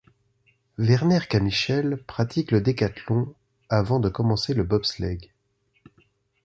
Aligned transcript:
Werner 0.79 1.19
Camichel 1.29 1.95
pratique 2.03 2.49
le 2.49 2.61
décathlon 2.61 3.35
avant 3.69 3.99
de 3.99 4.09
commencer 4.09 4.55
le 4.55 4.63
bobsleigh. 4.63 5.29